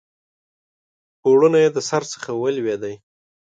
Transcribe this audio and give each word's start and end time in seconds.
پوړنی 1.21 1.59
یې 1.63 1.69
د 1.75 1.77
سر 1.89 2.03
څخه 2.13 2.29
ولوېدی 2.41 2.95